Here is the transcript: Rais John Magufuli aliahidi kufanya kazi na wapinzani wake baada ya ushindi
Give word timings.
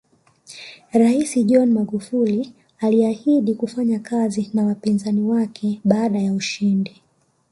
Rais 0.93 1.35
John 1.45 1.71
Magufuli 1.71 2.53
aliahidi 2.79 3.55
kufanya 3.55 3.99
kazi 3.99 4.51
na 4.53 4.65
wapinzani 4.65 5.21
wake 5.21 5.81
baada 5.83 6.19
ya 6.19 6.33
ushindi 6.33 7.01